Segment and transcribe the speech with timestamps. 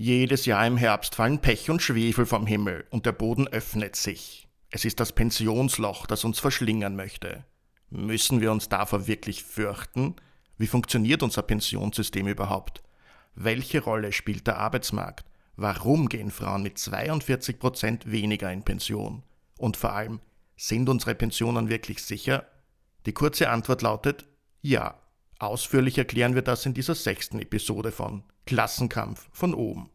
[0.00, 4.46] Jedes Jahr im Herbst fallen Pech und Schwefel vom Himmel und der Boden öffnet sich.
[4.70, 7.44] Es ist das Pensionsloch, das uns verschlingern möchte.
[7.90, 10.14] Müssen wir uns davor wirklich fürchten?
[10.56, 12.80] Wie funktioniert unser Pensionssystem überhaupt?
[13.34, 15.26] Welche Rolle spielt der Arbeitsmarkt?
[15.56, 19.24] Warum gehen Frauen mit 42 Prozent weniger in Pension?
[19.56, 20.20] Und vor allem,
[20.56, 22.46] sind unsere Pensionen wirklich sicher?
[23.04, 24.26] Die kurze Antwort lautet
[24.62, 24.94] ja.
[25.40, 29.88] Ausführlich erklären wir das in dieser sechsten Episode von Klassenkampf von oben.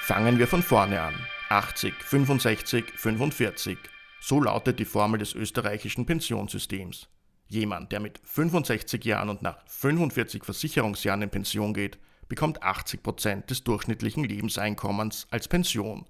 [0.00, 1.14] Fangen wir von vorne an.
[1.50, 3.76] 80, 65, 45.
[4.22, 7.08] So lautet die Formel des österreichischen Pensionssystems.
[7.48, 13.50] Jemand, der mit 65 Jahren und nach 45 Versicherungsjahren in Pension geht, bekommt 80 Prozent
[13.50, 16.06] des durchschnittlichen Lebenseinkommens als Pension.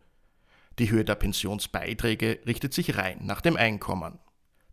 [0.78, 4.19] Die Höhe der Pensionsbeiträge richtet sich rein nach dem Einkommen.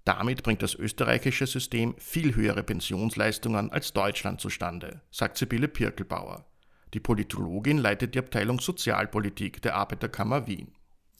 [0.03, 6.45] Damit bringt das österreichische System viel höhere Pensionsleistungen als Deutschland zustande, sagt Sibylle Pirkelbauer.
[6.93, 10.73] Die Politologin leitet die Abteilung Sozialpolitik der Arbeiterkammer Wien.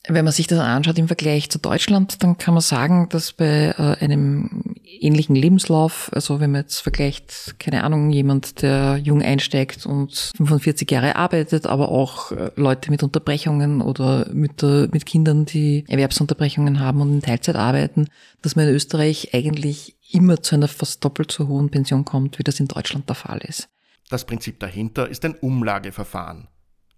[0.08, 3.76] Wenn man sich das anschaut im Vergleich zu Deutschland, dann kann man sagen, dass bei
[3.78, 9.86] äh, einem ähnlichen Lebenslauf, also wenn man jetzt vergleicht, keine Ahnung, jemand, der jung einsteigt
[9.86, 15.86] und 45 Jahre arbeitet, aber auch äh, Leute mit Unterbrechungen oder mit, mit Kindern, die
[15.88, 18.08] Erwerbsunterbrechungen haben und in Teilzeit arbeiten,
[18.42, 22.44] dass man in Österreich eigentlich immer zu einer fast doppelt so hohen Pension kommt, wie
[22.44, 23.70] das in Deutschland der Fall ist.
[24.10, 26.48] Das Prinzip dahinter ist ein Umlageverfahren.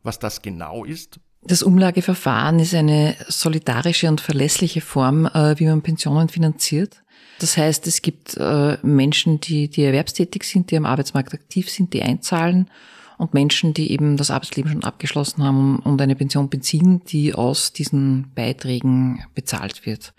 [0.02, 5.82] Was das genau ist, das Umlageverfahren ist eine solidarische und verlässliche Form, äh, wie man
[5.82, 7.03] Pensionen finanziert.
[7.40, 11.94] Das heißt, es gibt äh, Menschen, die, die erwerbstätig sind, die am Arbeitsmarkt aktiv sind,
[11.94, 12.70] die einzahlen
[13.18, 17.74] und Menschen, die eben das Arbeitsleben schon abgeschlossen haben und eine Pension beziehen, die aus
[17.74, 20.14] diesen Beiträgen bezahlt wird.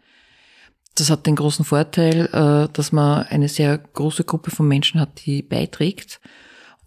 [0.96, 5.24] Das hat den großen Vorteil, äh, dass man eine sehr große Gruppe von Menschen hat,
[5.26, 6.20] die beiträgt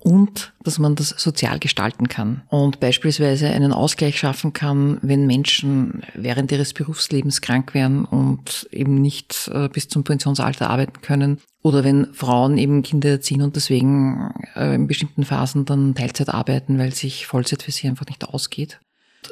[0.08, 6.02] und dass man das sozial gestalten kann und beispielsweise einen Ausgleich schaffen kann, wenn Menschen
[6.14, 11.84] während ihres Berufslebens krank werden und eben nicht äh, bis zum Pensionsalter arbeiten können oder
[11.84, 16.94] wenn Frauen eben Kinder erziehen und deswegen äh, in bestimmten Phasen dann Teilzeit arbeiten, weil
[16.94, 18.80] sich Vollzeit für sie einfach nicht ausgeht.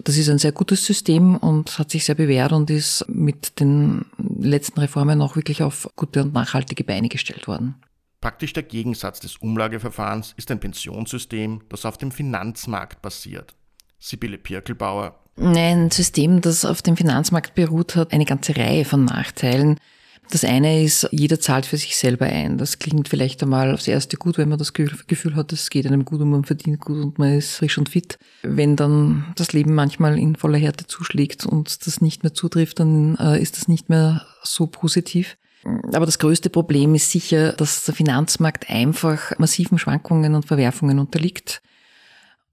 [0.04, 4.04] Das ist ein sehr gutes System und hat sich sehr bewährt und ist mit den
[4.18, 7.76] letzten Reformen auch wirklich auf gute und nachhaltige Beine gestellt worden.
[8.26, 13.54] Praktisch der Gegensatz des Umlageverfahrens ist ein Pensionssystem, das auf dem Finanzmarkt basiert.
[14.00, 15.20] Sibylle Pirkelbauer.
[15.38, 19.80] Ein System, das auf dem Finanzmarkt beruht, hat eine ganze Reihe von Nachteilen.
[20.32, 22.58] Das eine ist, jeder zahlt für sich selber ein.
[22.58, 26.04] Das klingt vielleicht einmal aufs erste gut, wenn man das Gefühl hat, es geht einem
[26.04, 28.18] gut und man verdient gut und man ist frisch und fit.
[28.42, 33.18] Wenn dann das Leben manchmal in voller Härte zuschlägt und das nicht mehr zutrifft, dann
[33.18, 35.38] äh, ist das nicht mehr so positiv.
[35.66, 41.62] Aber das größte Problem ist sicher, dass der Finanzmarkt einfach massiven Schwankungen und Verwerfungen unterliegt.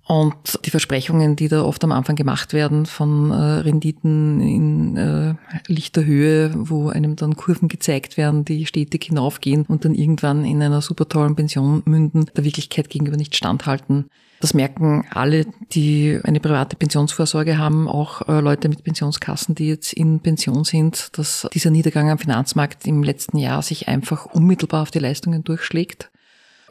[0.06, 5.34] Und die Versprechungen, die da oft am Anfang gemacht werden von äh, Renditen in äh,
[5.68, 10.60] lichter Höhe, wo einem dann Kurven gezeigt werden, die stetig hinaufgehen und dann irgendwann in
[10.60, 14.06] einer super tollen Pension münden, der Wirklichkeit gegenüber nicht standhalten.
[14.40, 19.92] Das merken alle, die eine private Pensionsvorsorge haben, auch äh, Leute mit Pensionskassen, die jetzt
[19.92, 24.90] in Pension sind, dass dieser Niedergang am Finanzmarkt im letzten Jahr sich einfach unmittelbar auf
[24.90, 26.10] die Leistungen durchschlägt.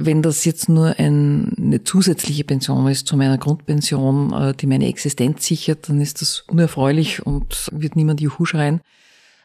[0.06, 4.88] Wenn das jetzt nur ein, eine zusätzliche Pension ist zu meiner Grundpension, äh, die meine
[4.88, 8.82] Existenz sichert, dann ist das unerfreulich und wird niemand Juhu schreien.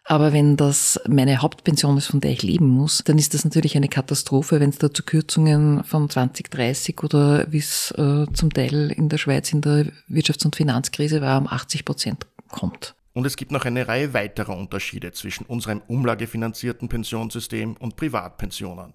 [0.09, 3.77] Aber wenn das meine Hauptpension ist, von der ich leben muss, dann ist das natürlich
[3.77, 8.53] eine Katastrophe, wenn es da zu Kürzungen von 20, 30 oder wie es äh, zum
[8.53, 12.95] Teil in der Schweiz in der Wirtschafts- und Finanzkrise war, um 80 Prozent kommt.
[13.15, 18.93] Und es gibt noch eine Reihe weiterer Unterschiede zwischen unserem umlagefinanzierten Pensionssystem und Privatpensionen.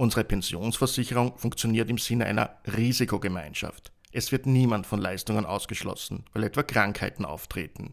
[0.00, 3.92] Unsere Pensionsversicherung funktioniert im Sinne einer Risikogemeinschaft.
[4.12, 7.92] Es wird niemand von Leistungen ausgeschlossen, weil etwa Krankheiten auftreten.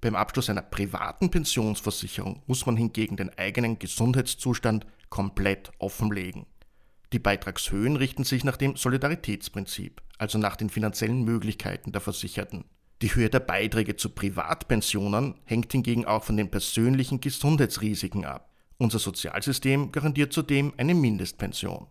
[0.00, 6.46] Beim Abschluss einer privaten Pensionsversicherung muss man hingegen den eigenen Gesundheitszustand komplett offenlegen.
[7.12, 12.64] Die Beitragshöhen richten sich nach dem Solidaritätsprinzip, also nach den finanziellen Möglichkeiten der Versicherten.
[13.02, 18.49] Die Höhe der Beiträge zu Privatpensionen hängt hingegen auch von den persönlichen Gesundheitsrisiken ab.
[18.80, 21.88] Unser Sozialsystem garantiert zudem eine Mindestpension.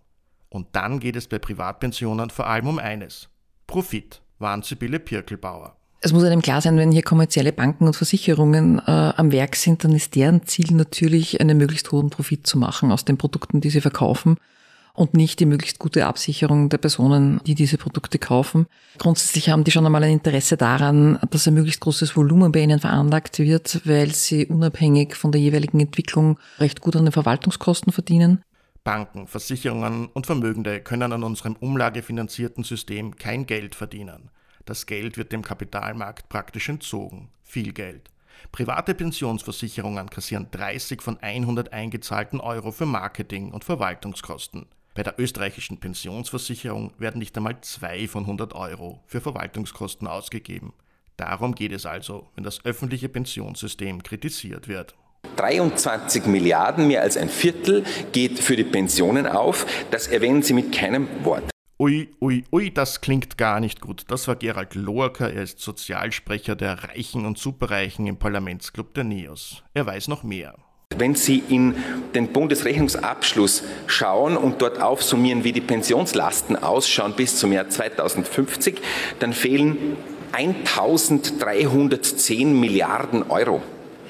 [0.49, 3.29] Und dann geht es bei Privatpensionen vor allem um eines.
[3.67, 5.75] Profit, warnt Sibylle Pirkelbauer.
[6.01, 9.83] Es muss einem klar sein, wenn hier kommerzielle Banken und Versicherungen äh, am Werk sind,
[9.83, 13.69] dann ist deren Ziel natürlich, einen möglichst hohen Profit zu machen aus den Produkten, die
[13.69, 14.37] sie verkaufen.
[14.99, 18.67] Und nicht die möglichst gute Absicherung der Personen, die diese Produkte kaufen.
[18.97, 22.81] Grundsätzlich haben die schon einmal ein Interesse daran, dass ein möglichst großes Volumen bei ihnen
[22.81, 28.43] veranlagt wird, weil sie unabhängig von der jeweiligen Entwicklung recht gut an den Verwaltungskosten verdienen.
[28.83, 34.31] Banken, Versicherungen und Vermögende können an unserem umlagefinanzierten System kein Geld verdienen.
[34.65, 37.29] Das Geld wird dem Kapitalmarkt praktisch entzogen.
[37.43, 38.09] Viel Geld.
[38.51, 44.65] Private Pensionsversicherungen kassieren 30 von 100 eingezahlten Euro für Marketing und Verwaltungskosten.
[44.95, 50.73] Bei der österreichischen Pensionsversicherung werden nicht einmal 2 von 100 Euro für Verwaltungskosten ausgegeben.
[51.17, 54.95] Darum geht es also, wenn das öffentliche Pensionssystem kritisiert wird.
[55.35, 59.65] 23 Milliarden, mehr als ein Viertel, geht für die Pensionen auf.
[59.91, 61.43] Das erwähnen Sie mit keinem Wort.
[61.81, 64.03] Ui, ui, ui, das klingt gar nicht gut.
[64.09, 69.63] Das war Gerald Loacker, er ist Sozialsprecher der Reichen und Superreichen im Parlamentsclub der NEOS.
[69.73, 70.55] Er weiß noch mehr.
[70.97, 71.75] Wenn Sie in
[72.15, 78.81] den Bundesrechnungsabschluss schauen und dort aufsummieren, wie die Pensionslasten ausschauen bis zum Jahr 2050,
[79.19, 79.95] dann fehlen
[80.31, 83.61] 1310 Milliarden Euro.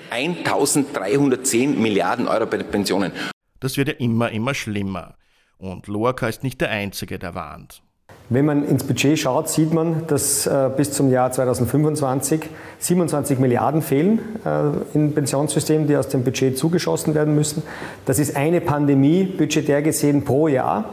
[0.09, 3.11] 1310 Milliarden Euro bei den Pensionen.
[3.59, 5.15] Das wird ja immer, immer schlimmer.
[5.57, 7.83] Und Lorca ist nicht der Einzige, der warnt.
[8.31, 12.41] Wenn man ins Budget schaut, sieht man, dass äh, bis zum Jahr 2025
[12.77, 17.63] 27 Milliarden fehlen äh, im Pensionssystem, die aus dem Budget zugeschossen werden müssen.
[18.05, 20.85] Das ist eine Pandemie budgetär gesehen pro Jahr.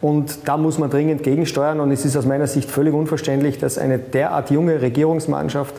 [0.00, 1.78] Und da muss man dringend gegensteuern.
[1.78, 5.74] Und es ist aus meiner Sicht völlig unverständlich, dass eine derart junge Regierungsmannschaft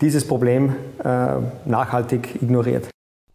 [0.00, 2.88] dieses Problem äh, nachhaltig ignoriert.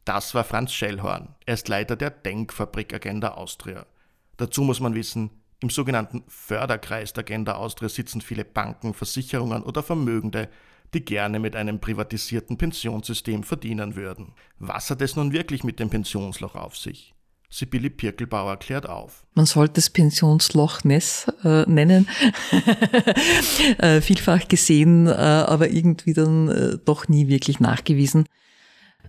[0.03, 1.29] Das war Franz Schellhorn.
[1.45, 3.85] Er ist Leiter der Denkfabrik Agenda Austria.
[4.37, 5.31] Dazu muss man wissen,
[5.61, 10.49] im sogenannten Förderkreis der Agenda Austria sitzen viele Banken, Versicherungen oder Vermögende,
[10.93, 14.33] die gerne mit einem privatisierten Pensionssystem verdienen würden.
[14.57, 17.13] Was hat es nun wirklich mit dem Pensionsloch auf sich?
[17.51, 19.25] Sibylle Pirkelbauer klärt auf.
[19.33, 22.07] Man sollte es Pensionsloch Ness äh, nennen.
[23.79, 28.25] äh, vielfach gesehen, äh, aber irgendwie dann äh, doch nie wirklich nachgewiesen.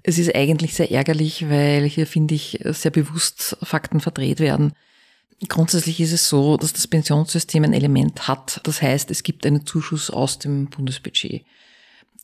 [0.03, 4.73] Es ist eigentlich sehr ärgerlich, weil hier, finde ich, sehr bewusst Fakten verdreht werden.
[5.49, 8.61] Grundsätzlich ist es so, dass das Pensionssystem ein Element hat.
[8.65, 11.45] Das heißt, es gibt einen Zuschuss aus dem Bundesbudget.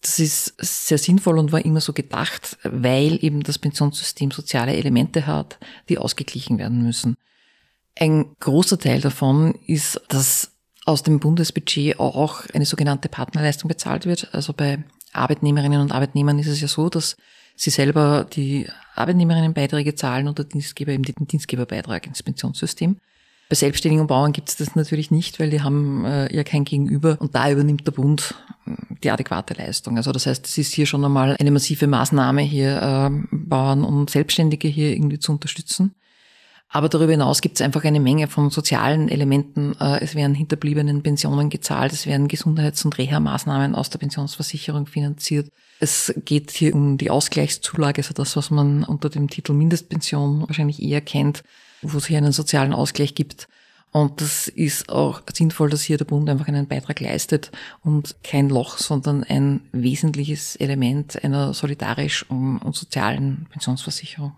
[0.02, 5.26] Das ist sehr sinnvoll und war immer so gedacht, weil eben das Pensionssystem soziale Elemente
[5.26, 5.58] hat,
[5.88, 7.16] die ausgeglichen werden müssen.
[7.98, 10.52] Ein großer Teil davon ist, dass
[10.84, 14.32] aus dem Bundesbudget auch eine sogenannte Partnerleistung bezahlt wird.
[14.34, 17.16] Also bei Arbeitnehmerinnen und Arbeitnehmern ist es ja so, dass
[17.56, 22.96] sie selber die Arbeitnehmerinnenbeiträge zahlen und der Dienstgeber eben den Dienstgeberbeitrag ins Pensionssystem.
[23.48, 26.64] Bei Selbstständigen und Bauern gibt es das natürlich nicht, weil die haben äh, ja kein
[26.64, 28.34] Gegenüber und da übernimmt der Bund
[28.66, 28.70] äh,
[29.04, 29.96] die adäquate Leistung.
[29.96, 34.10] Also das heißt, es ist hier schon einmal eine massive Maßnahme, hier äh, Bauern und
[34.10, 35.94] Selbstständige hier irgendwie zu unterstützen.
[36.68, 39.76] Aber darüber hinaus gibt es einfach eine Menge von sozialen Elementen.
[39.80, 45.50] Äh, es werden hinterbliebenen Pensionen gezahlt, es werden Gesundheits- und Reha-Maßnahmen aus der Pensionsversicherung finanziert.
[45.78, 50.82] Es geht hier um die Ausgleichszulage, also das, was man unter dem Titel Mindestpension wahrscheinlich
[50.82, 51.42] eher kennt
[51.82, 53.48] wo es hier einen sozialen Ausgleich gibt.
[53.92, 57.50] Und das ist auch sinnvoll, dass hier der Bund einfach einen Beitrag leistet
[57.82, 64.32] und kein Loch, sondern ein wesentliches Element einer solidarisch und sozialen Pensionsversicherung.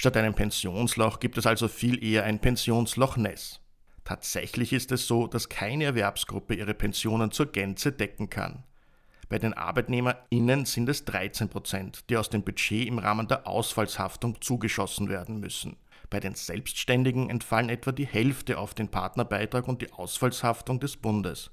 [0.00, 3.60] Statt einem Pensionsloch gibt es also viel eher ein Pensionsloch-Ness.
[4.02, 8.64] Tatsächlich ist es so, dass keine Erwerbsgruppe ihre Pensionen zur Gänze decken kann.
[9.28, 14.40] Bei den ArbeitnehmerInnen sind es 13 Prozent, die aus dem Budget im Rahmen der Ausfallshaftung
[14.40, 15.76] zugeschossen werden müssen.
[16.08, 21.50] Bei den Selbstständigen entfallen etwa die Hälfte auf den Partnerbeitrag und die Ausfallshaftung des Bundes.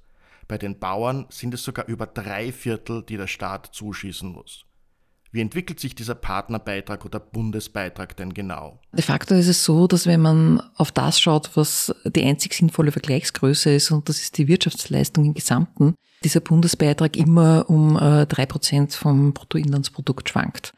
[0.47, 4.65] Bei den Bauern sind es sogar über drei Viertel, die der Staat zuschießen muss.
[5.31, 8.79] Wie entwickelt sich dieser Partnerbeitrag oder Bundesbeitrag denn genau?
[8.93, 12.91] De facto ist es so, dass wenn man auf das schaut, was die einzig sinnvolle
[12.91, 18.45] Vergleichsgröße ist, und das ist die Wirtschaftsleistung im Gesamten, dieser Bundesbeitrag immer um äh, drei
[18.45, 20.73] Prozent vom Bruttoinlandsprodukt schwankt.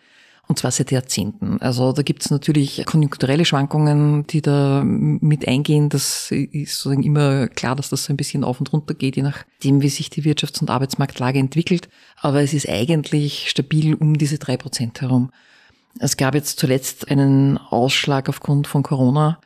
[0.49, 1.61] Und zwar seit Jahrzehnten.
[1.61, 5.89] Also da gibt es natürlich konjunkturelle Schwankungen, die da mit eingehen.
[5.89, 9.21] Das ist sozusagen immer klar, dass das so ein bisschen auf und runter geht, je
[9.21, 11.87] nachdem, wie sich die Wirtschafts- und Arbeitsmarktlage entwickelt.
[12.19, 15.29] Aber es ist eigentlich stabil um diese drei Prozent herum.
[15.99, 19.39] Es gab jetzt zuletzt einen Ausschlag aufgrund von Corona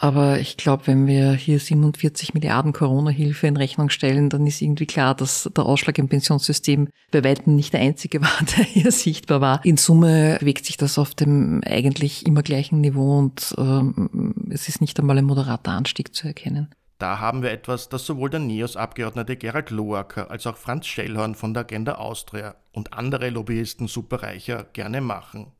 [0.00, 4.86] aber ich glaube, wenn wir hier 47 Milliarden Corona-Hilfe in Rechnung stellen, dann ist irgendwie
[4.86, 9.40] klar, dass der Ausschlag im Pensionssystem bei weitem nicht der einzige war, der hier sichtbar
[9.40, 9.64] war.
[9.64, 14.80] In Summe bewegt sich das auf dem eigentlich immer gleichen Niveau und ähm, es ist
[14.80, 16.68] nicht einmal ein moderater Anstieg zu erkennen.
[16.98, 21.54] Da haben wir etwas, das sowohl der NEOS-Abgeordnete Gerald Loacker als auch Franz Schellhorn von
[21.54, 25.52] der Agenda Austria und andere Lobbyisten Superreicher gerne machen.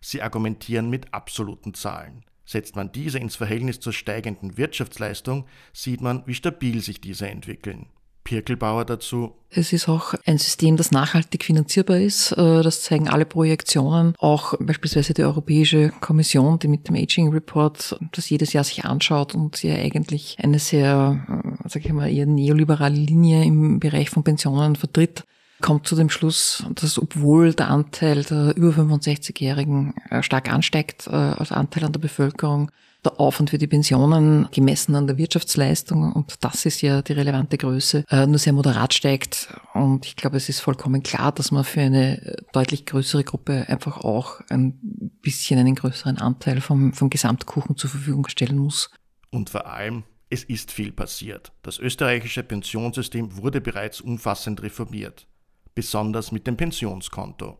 [0.00, 2.24] Sie argumentieren mit absoluten Zahlen.
[2.44, 7.86] Setzt man diese ins Verhältnis zur steigenden Wirtschaftsleistung, sieht man, wie stabil sich diese entwickeln.
[8.24, 9.34] Pirkelbauer dazu.
[9.50, 12.32] Es ist auch ein System, das nachhaltig finanzierbar ist.
[12.32, 14.14] Äh, das zeigen alle Projektionen.
[14.18, 19.34] Auch beispielsweise die Europäische Kommission, die mit dem Aging Report das jedes Jahr sich anschaut
[19.34, 24.24] und sie eigentlich eine sehr, äh, sag ich mal, eher neoliberale Linie im Bereich von
[24.24, 25.24] Pensionen vertritt
[25.60, 31.52] kommt zu dem Schluss, dass obwohl der Anteil der über 65-Jährigen äh, stark ansteigt als
[31.52, 32.70] Anteil an der Bevölkerung,
[33.04, 37.58] der Aufwand für die Pensionen gemessen an der Wirtschaftsleistung, und das ist ja die relevante
[37.58, 39.48] Größe, äh, nur sehr moderat steigt.
[39.74, 43.98] Und ich glaube, es ist vollkommen klar, dass man für eine deutlich größere Gruppe einfach
[43.98, 44.78] auch ein
[45.22, 48.90] bisschen einen größeren Anteil vom, vom Gesamtkuchen zur Verfügung stellen muss.
[49.30, 51.52] Und vor allem, es ist viel passiert.
[51.62, 55.26] Das österreichische Pensionssystem wurde bereits umfassend reformiert,
[55.74, 57.58] besonders mit dem Pensionskonto.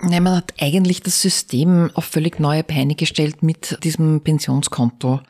[0.00, 5.20] Nein, man hat eigentlich das System auf völlig neue Beine gestellt mit diesem Pensionskonto,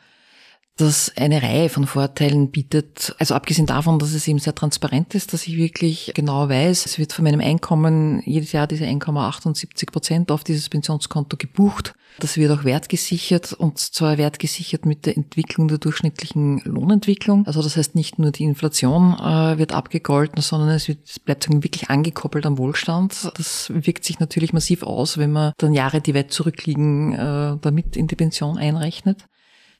[0.79, 3.15] das eine Reihe von Vorteilen bietet.
[3.19, 6.97] Also abgesehen davon, dass es eben sehr transparent ist, dass ich wirklich genau weiß, es
[6.97, 11.93] wird von meinem Einkommen jedes Jahr diese 1,78 Prozent auf dieses Pensionskonto gebucht.
[12.19, 17.45] Das wird auch wertgesichert und zwar wertgesichert mit der Entwicklung der durchschnittlichen Lohnentwicklung.
[17.45, 21.89] Also das heißt nicht nur die Inflation äh, wird abgegolten, sondern es, wird, bleibt wirklich
[21.89, 23.31] angekoppelt am Wohlstand.
[23.35, 27.95] Das wirkt sich natürlich massiv aus, wenn man dann Jahre, die weit zurückliegen, äh, damit
[27.95, 29.25] in die Pension einrechnet.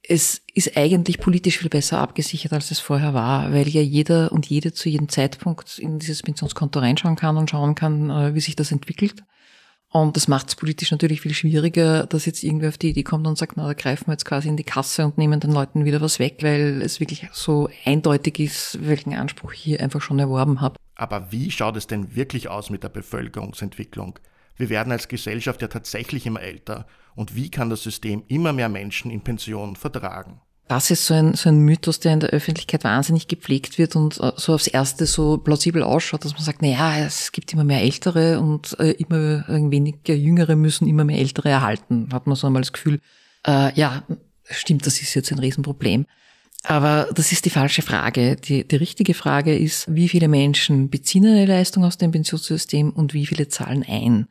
[0.02, 4.46] Es ist eigentlich politisch viel besser abgesichert, als es vorher war, weil ja jeder und
[4.48, 8.56] jede zu jedem Zeitpunkt in dieses Pensionskonto reinschauen kann und schauen kann, äh, wie sich
[8.56, 9.24] das entwickelt.
[9.92, 13.26] Und das macht es politisch natürlich viel schwieriger, dass jetzt irgendwer auf die Idee kommt
[13.26, 15.84] und sagt, na, da greifen wir jetzt quasi in die Kasse und nehmen den Leuten
[15.84, 20.20] wieder was weg, weil es wirklich so eindeutig ist, welchen Anspruch ich hier einfach schon
[20.20, 20.76] erworben habe.
[20.94, 24.20] Aber wie schaut es denn wirklich aus mit der Bevölkerungsentwicklung?
[24.60, 26.86] Wir werden als Gesellschaft ja tatsächlich immer älter.
[27.16, 30.42] Und wie kann das System immer mehr Menschen in Pension vertragen?
[30.68, 34.20] Das ist so ein, so ein Mythos, der in der Öffentlichkeit wahnsinnig gepflegt wird und
[34.20, 37.64] äh, so aufs Erste so plausibel ausschaut, dass man sagt, na ja, es gibt immer
[37.64, 42.10] mehr Ältere und äh, immer weniger Jüngere müssen immer mehr Ältere erhalten.
[42.12, 43.00] Hat man so einmal das Gefühl,
[43.48, 44.04] äh, ja,
[44.50, 46.06] stimmt, das ist jetzt ein Riesenproblem.
[46.64, 48.36] Aber das ist die falsche Frage.
[48.36, 53.14] Die, die richtige Frage ist, wie viele Menschen beziehen eine Leistung aus dem Pensionssystem und
[53.14, 54.28] wie viele zahlen ein?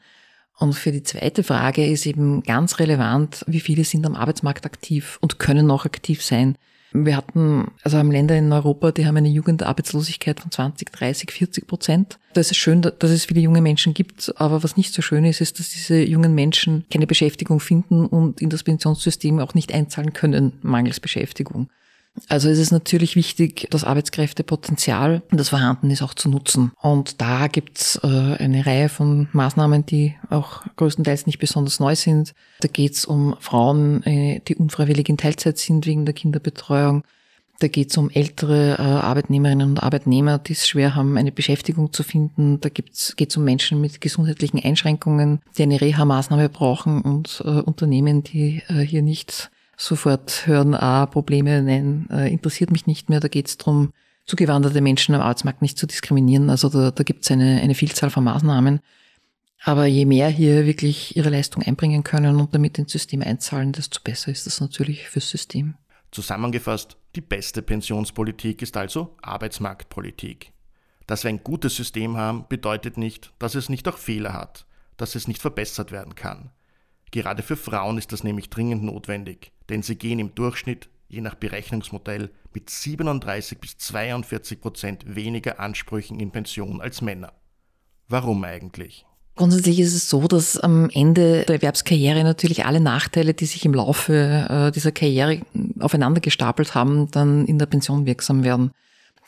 [0.58, 5.18] Und für die zweite Frage ist eben ganz relevant, wie viele sind am Arbeitsmarkt aktiv
[5.20, 6.56] und können noch aktiv sein.
[6.92, 11.66] Wir hatten, also haben Länder in Europa, die haben eine Jugendarbeitslosigkeit von 20, 30, 40
[11.66, 12.18] Prozent.
[12.32, 15.24] Da ist es schön, dass es viele junge Menschen gibt, aber was nicht so schön
[15.26, 19.72] ist, ist, dass diese jungen Menschen keine Beschäftigung finden und in das Pensionssystem auch nicht
[19.72, 21.68] einzahlen können, mangels Beschäftigung.
[22.28, 26.72] Also es ist natürlich wichtig, das Arbeitskräftepotenzial, das vorhanden ist, auch zu nutzen.
[26.80, 32.34] Und da gibt's äh, eine Reihe von Maßnahmen, die auch größtenteils nicht besonders neu sind.
[32.60, 37.04] Da geht's um Frauen, äh, die unfreiwillig in Teilzeit sind wegen der Kinderbetreuung.
[37.60, 42.04] Da geht's um ältere äh, Arbeitnehmerinnen und Arbeitnehmer, die es schwer haben, eine Beschäftigung zu
[42.04, 42.60] finden.
[42.60, 48.22] Da geht's geht's um Menschen mit gesundheitlichen Einschränkungen, die eine Reha-Maßnahme brauchen und äh, Unternehmen,
[48.22, 53.20] die äh, hier nicht sofort hören, ah, Probleme, nein, äh, interessiert mich nicht mehr.
[53.20, 53.92] Da geht es darum,
[54.26, 56.50] zugewanderte Menschen am Arbeitsmarkt nicht zu diskriminieren.
[56.50, 58.80] Also da, da gibt es eine, eine Vielzahl von Maßnahmen.
[59.64, 64.00] Aber je mehr hier wirklich ihre Leistung einbringen können und damit ins System einzahlen, desto
[64.02, 65.74] besser ist das natürlich fürs System.
[66.10, 70.52] Zusammengefasst, die beste Pensionspolitik ist also Arbeitsmarktpolitik.
[71.06, 74.66] Dass wir ein gutes System haben, bedeutet nicht, dass es nicht auch Fehler hat,
[74.96, 76.50] dass es nicht verbessert werden kann.
[77.10, 81.34] Gerade für Frauen ist das nämlich dringend notwendig, denn sie gehen im Durchschnitt, je nach
[81.34, 87.32] Berechnungsmodell, mit 37 bis 42 Prozent weniger Ansprüchen in Pension als Männer.
[88.08, 89.04] Warum eigentlich?
[89.36, 93.72] Grundsätzlich ist es so, dass am Ende der Erwerbskarriere natürlich alle Nachteile, die sich im
[93.72, 95.42] Laufe äh, dieser Karriere
[95.78, 98.72] aufeinander gestapelt haben, dann in der Pension wirksam werden.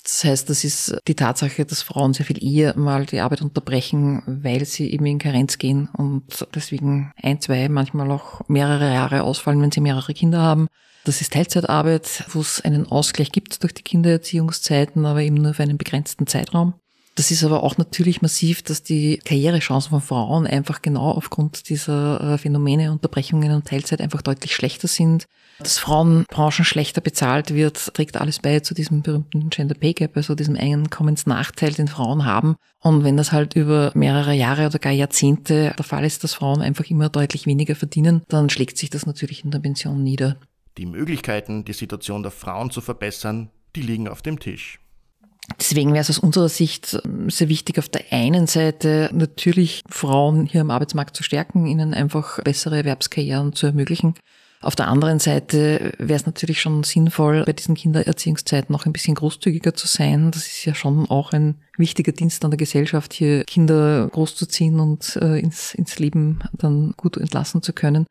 [0.03, 4.23] Das heißt, das ist die Tatsache, dass Frauen sehr viel eher mal die Arbeit unterbrechen,
[4.27, 9.61] weil sie eben in Karenz gehen und deswegen ein, zwei, manchmal auch mehrere Jahre ausfallen,
[9.61, 10.69] wenn sie mehrere Kinder haben.
[11.05, 15.63] Das ist Teilzeitarbeit, wo es einen Ausgleich gibt durch die Kindererziehungszeiten, aber eben nur für
[15.63, 16.75] einen begrenzten Zeitraum.
[17.21, 22.19] Das ist aber auch natürlich massiv, dass die Karrierechancen von Frauen einfach genau aufgrund dieser
[22.19, 25.27] äh, Phänomene, Unterbrechungen und Teilzeit einfach deutlich schlechter sind.
[25.59, 30.35] Dass Frauenbranchen schlechter bezahlt wird, trägt alles bei zu diesem berühmten Gender Pay Gap, also
[30.35, 32.57] diesem Einkommensnachteil, den Frauen haben.
[32.79, 36.63] Und wenn das halt über mehrere Jahre oder gar Jahrzehnte der Fall ist, dass Frauen
[36.63, 40.39] einfach immer deutlich weniger verdienen, dann schlägt sich das natürlich in der Pension nieder.
[40.79, 44.81] Die Möglichkeiten, die Situation der Frauen zu verbessern, die liegen auf dem Tisch.
[45.59, 50.47] Deswegen wäre es aus unserer Sicht ähm, sehr wichtig, auf der einen Seite natürlich Frauen
[50.47, 54.15] hier am Arbeitsmarkt zu stärken, ihnen einfach bessere Erwerbskarrieren zu ermöglichen.
[54.63, 59.15] Auf der anderen Seite wäre es natürlich schon sinnvoll, bei diesen Kindererziehungszeiten noch ein bisschen
[59.15, 60.31] großzügiger zu sein.
[60.31, 65.17] Das ist ja schon auch ein wichtiger Dienst an der Gesellschaft, hier Kinder großzuziehen und
[65.17, 68.07] äh, ins, ins Leben dann gut entlassen zu können.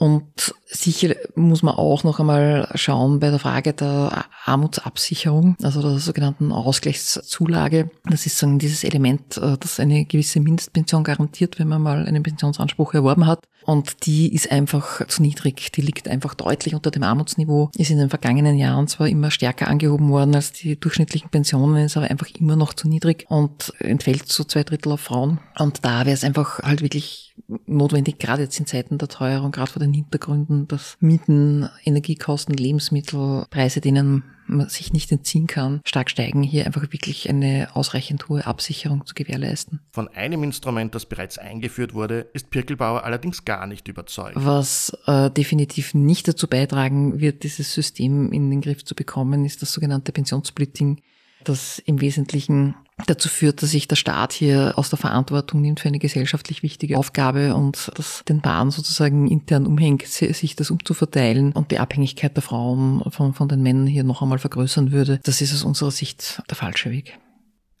[0.00, 5.98] Und sicher muss man auch noch einmal schauen bei der Frage der Armutsabsicherung, also der
[5.98, 7.90] sogenannten Ausgleichszulage.
[8.06, 12.22] Das ist so dieses Element, äh, das eine gewisse Mindestpension garantiert, wenn man mal einen
[12.22, 13.44] Pensionsanspruch erworben hat.
[13.66, 15.70] Und die ist einfach zu niedrig.
[15.72, 17.70] Die liegt einfach deutlich unter dem Armutsniveau.
[17.76, 21.98] Ist in den vergangenen Jahren zwar immer stärker angehoben worden als die durchschnittlichen Pensionen, ist
[21.98, 25.40] aber einfach immer noch zu niedrig und entfällt zu zwei Drittel auf Frauen.
[25.58, 27.29] Und da wäre es einfach halt wirklich
[27.66, 33.80] notwendig, gerade jetzt in Zeiten der Teuerung, gerade vor den Hintergründen, dass Mieten, Energiekosten, Lebensmittelpreise,
[33.80, 39.06] denen man sich nicht entziehen kann, stark steigen, hier einfach wirklich eine ausreichend hohe Absicherung
[39.06, 39.80] zu gewährleisten.
[39.92, 44.34] Von einem Instrument, das bereits eingeführt wurde, ist Pirkelbauer allerdings gar nicht überzeugt.
[44.34, 49.62] Was äh, definitiv nicht dazu beitragen wird, dieses System in den Griff zu bekommen, ist
[49.62, 51.00] das sogenannte Pensionssplitting,
[51.44, 52.74] das im Wesentlichen
[53.06, 56.98] dazu führt, dass sich der Staat hier aus der Verantwortung nimmt für eine gesellschaftlich wichtige
[56.98, 62.42] Aufgabe und das den Paaren sozusagen intern umhängt, sich das umzuverteilen und die Abhängigkeit der
[62.42, 65.20] Frauen von, von den Männern hier noch einmal vergrößern würde.
[65.24, 67.18] Das ist aus unserer Sicht der falsche Weg.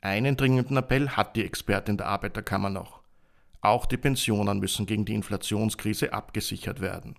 [0.02, 3.00] Einen dringenden Appell hat die Expertin der Arbeiterkammer noch.
[3.60, 7.16] Auch die Pensionen müssen gegen die Inflationskrise abgesichert werden.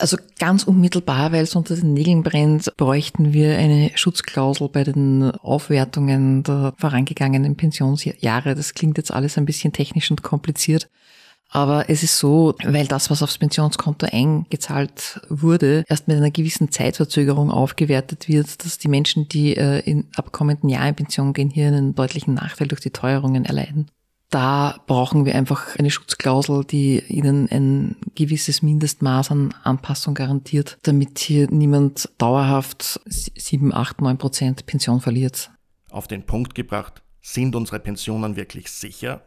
[0.00, 5.30] Also ganz unmittelbar, weil es unter den Nägeln brennt, bräuchten wir eine Schutzklausel bei den
[5.30, 8.54] Aufwertungen der vorangegangenen Pensionsjahre.
[8.54, 10.88] Das klingt jetzt alles ein bisschen technisch und kompliziert.
[11.50, 16.70] Aber es ist so, weil das, was aufs Pensionskonto eingezahlt wurde, erst mit einer gewissen
[16.70, 21.66] Zeitverzögerung aufgewertet wird, dass die Menschen, die äh, in abkommenden Jahr in Pension gehen, hier
[21.66, 23.90] einen deutlichen Nachteil durch die Teuerungen erleiden
[24.30, 31.18] da brauchen wir einfach eine Schutzklausel, die ihnen ein gewisses Mindestmaß an Anpassung garantiert, damit
[31.18, 35.50] hier niemand dauerhaft 7, 8, 9 Prozent Pension verliert.
[35.90, 39.22] Auf den Punkt gebracht, sind unsere Pensionen wirklich sicher?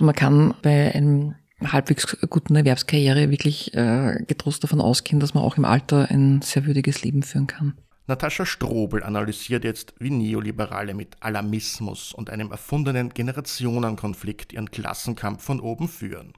[0.00, 5.56] Man kann bei einem halbwegs guten Erwerbskarriere wirklich äh, getrost davon ausgehen, dass man auch
[5.56, 7.74] im Alter ein sehr würdiges Leben führen kann.
[8.08, 15.60] Natascha Strobel analysiert jetzt, wie Neoliberale mit Alarmismus und einem erfundenen Generationenkonflikt ihren Klassenkampf von
[15.60, 16.32] oben führen.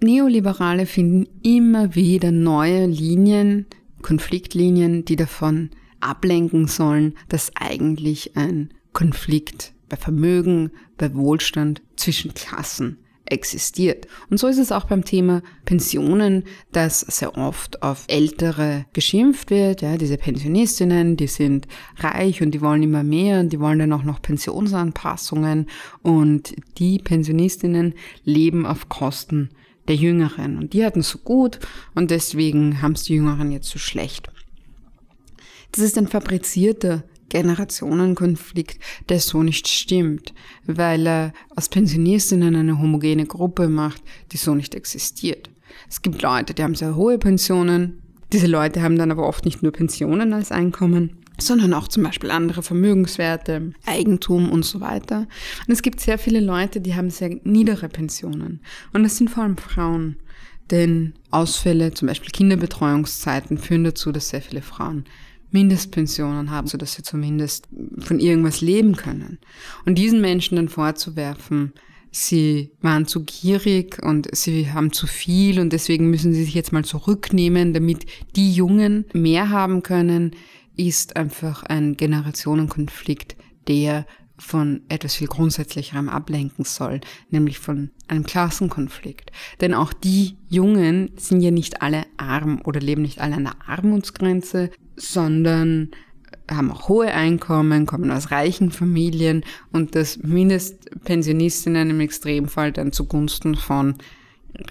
[0.00, 3.66] Neoliberale finden immer wieder neue Linien,
[4.00, 12.98] Konfliktlinien, die davon ablenken sollen, dass eigentlich ein Konflikt bei Vermögen, bei Wohlstand zwischen Klassen
[13.30, 14.06] existiert.
[14.30, 19.82] Und so ist es auch beim Thema Pensionen, dass sehr oft auf Ältere geschimpft wird.
[19.82, 23.92] Ja, diese Pensionistinnen, die sind reich und die wollen immer mehr und die wollen dann
[23.92, 25.66] auch noch Pensionsanpassungen
[26.02, 29.50] und die Pensionistinnen leben auf Kosten
[29.88, 31.58] der Jüngeren und die hatten es so gut
[31.94, 34.28] und deswegen haben es die Jüngeren jetzt so schlecht.
[35.72, 40.34] Das ist ein fabrizierter Generationenkonflikt, der so nicht stimmt,
[40.66, 45.50] weil er aus Pensionistinnen eine homogene Gruppe macht, die so nicht existiert.
[45.88, 48.02] Es gibt Leute, die haben sehr hohe Pensionen.
[48.32, 52.30] Diese Leute haben dann aber oft nicht nur Pensionen als Einkommen, sondern auch zum Beispiel
[52.30, 55.26] andere Vermögenswerte, Eigentum und so weiter.
[55.66, 58.60] Und es gibt sehr viele Leute, die haben sehr niedere Pensionen.
[58.92, 60.16] Und das sind vor allem Frauen.
[60.70, 65.04] Denn Ausfälle, zum Beispiel Kinderbetreuungszeiten, führen dazu, dass sehr viele Frauen
[65.50, 69.38] Mindestpensionen haben, sodass sie zumindest von irgendwas leben können.
[69.86, 71.72] Und diesen Menschen dann vorzuwerfen,
[72.10, 76.72] sie waren zu gierig und sie haben zu viel und deswegen müssen sie sich jetzt
[76.72, 78.06] mal zurücknehmen, damit
[78.36, 80.32] die Jungen mehr haben können,
[80.76, 84.06] ist einfach ein Generationenkonflikt, der
[84.38, 89.32] von etwas viel Grundsätzlicherem ablenken soll, nämlich von einem Klassenkonflikt.
[89.60, 93.56] Denn auch die Jungen sind ja nicht alle arm oder leben nicht alle an der
[93.66, 95.90] Armutsgrenze, sondern
[96.50, 103.54] haben auch hohe Einkommen, kommen aus reichen Familien und das Mindestpensionistinnen im Extremfall dann zugunsten
[103.54, 103.96] von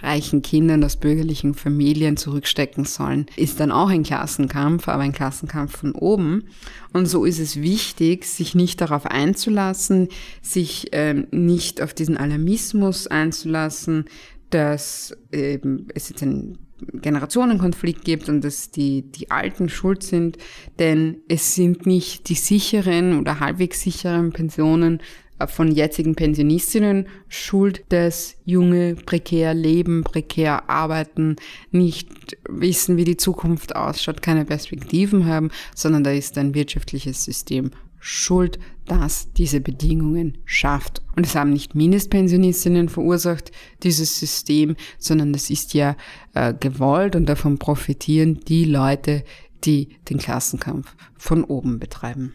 [0.02, 5.78] reichen Kindern aus bürgerlichen Familien zurückstecken sollen, ist dann auch ein Klassenkampf, aber ein Klassenkampf
[5.78, 6.46] von oben.
[6.94, 10.10] Und so ist es wichtig, sich nicht darauf einzulassen,
[10.42, 14.06] sich ähm, nicht auf diesen Alarmismus einzulassen,
[14.50, 16.58] dass ähm, es jetzt ein
[16.94, 20.38] Generationenkonflikt gibt und dass die, die Alten schuld sind,
[20.80, 25.02] denn es sind nicht die sicheren oder halbwegs sicheren Pensionen
[25.40, 31.36] äh, von jetzigen Pensionistinnen schuld, dass junge prekär leben, prekär arbeiten,
[31.72, 37.72] nicht wissen, wie die Zukunft ausschaut, keine Perspektiven haben, sondern da ist ein wirtschaftliches System
[38.00, 41.02] schuld, dass diese Bedingungen schafft.
[41.16, 43.52] Und es haben nicht Mindestpensionistinnen verursacht,
[43.84, 45.96] dieses System, sondern das ist ja
[46.34, 49.24] äh, gewollt und davon profitieren die Leute,
[49.64, 52.34] die den Klassenkampf von oben betreiben.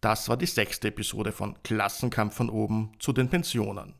[0.00, 3.94] Das war die sechste Episode von Klassenkampf von oben zu den Pensionen.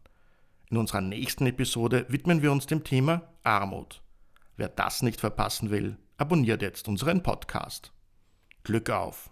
[0.70, 4.02] In unserer nächsten Episode widmen wir uns dem Thema Armut.
[4.56, 7.92] Wer das nicht verpassen will, abonniert jetzt unseren Podcast.
[8.64, 9.30] Glück auf!